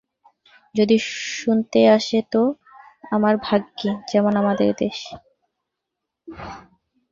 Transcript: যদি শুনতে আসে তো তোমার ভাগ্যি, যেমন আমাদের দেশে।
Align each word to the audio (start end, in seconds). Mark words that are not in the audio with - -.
যদি 0.75 0.97
শুনতে 1.33 1.79
আসে 1.89 2.19
তো 2.33 2.41
তোমার 3.03 3.35
ভাগ্যি, 3.47 3.89
যেমন 4.11 4.33
আমাদের 4.41 4.69
দেশে। 4.79 5.13